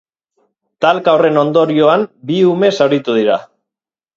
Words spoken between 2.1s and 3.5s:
bi ume zauritu dira.